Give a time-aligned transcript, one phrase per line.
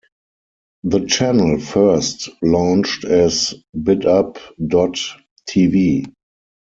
[0.83, 3.53] The channel first launched as
[3.83, 4.99] "Bid-Up dot
[5.47, 6.11] tv".